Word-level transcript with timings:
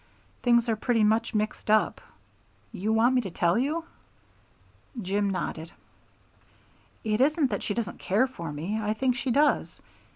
Things 0.41 0.67
are 0.67 0.75
pretty 0.75 1.03
much 1.03 1.35
mixed 1.35 1.69
up. 1.69 2.01
You 2.71 2.91
want 2.91 3.13
me 3.13 3.21
to 3.21 3.29
tell 3.29 3.55
you?" 3.55 3.85
Jim 4.99 5.29
nodded. 5.29 5.71
"It 7.03 7.21
isn't 7.21 7.51
that 7.51 7.61
she 7.61 7.75
doesn't 7.75 7.99
care 7.99 8.25
for 8.25 8.51
me. 8.51 8.81
I 8.81 8.95
think 8.95 9.15
she 9.15 9.29
does. 9.29 9.79